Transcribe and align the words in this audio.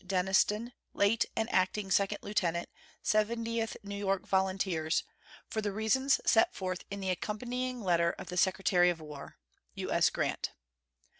Denniston, 0.03 0.73
late 0.95 1.25
an 1.35 1.47
acting 1.49 1.91
second 1.91 2.17
lieutenant, 2.23 2.69
Seventieth 3.03 3.77
New 3.83 3.93
York 3.95 4.25
Volunteers," 4.25 5.03
for 5.47 5.61
the 5.61 5.71
reasons 5.71 6.19
set 6.25 6.55
forth 6.55 6.83
in 6.89 7.01
the 7.01 7.11
accompanying 7.11 7.81
letter 7.83 8.09
of 8.17 8.25
the 8.29 8.37
Secretary 8.37 8.89
of 8.89 8.99
War. 8.99 9.37
U.S. 9.75 10.09
GRANT. 10.09 10.53